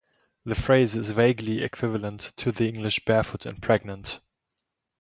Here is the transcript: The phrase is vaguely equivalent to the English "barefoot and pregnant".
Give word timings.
The 0.45 0.55
phrase 0.55 0.95
is 0.95 1.11
vaguely 1.11 1.61
equivalent 1.63 2.33
to 2.37 2.51
the 2.51 2.67
English 2.67 3.05
"barefoot 3.05 3.45
and 3.45 3.61
pregnant". 3.61 4.19